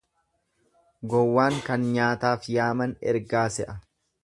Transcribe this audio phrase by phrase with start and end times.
[1.11, 3.79] Gowwaan kan nyaataaf yaaman ergaa se'a.